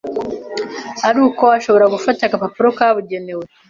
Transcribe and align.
ari 1.07 1.19
uko 1.27 1.43
ushobora 1.59 1.85
gufata 1.95 2.21
agapapuro 2.25 2.67
kabugenewe 2.77 3.45